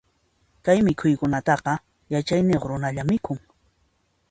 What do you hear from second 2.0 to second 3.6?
yachayniyuq runalla mikhun.